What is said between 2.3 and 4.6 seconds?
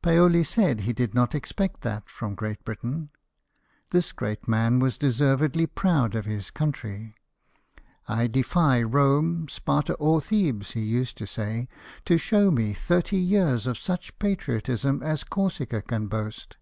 Great Britain. This great